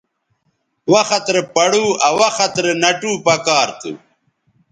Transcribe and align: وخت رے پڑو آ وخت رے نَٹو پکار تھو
وخت 0.93 1.25
رے 1.33 1.41
پڑو 1.55 1.85
آ 2.07 2.09
وخت 2.19 2.53
رے 2.63 2.73
نَٹو 2.81 3.11
پکار 3.25 3.67
تھو 3.79 3.91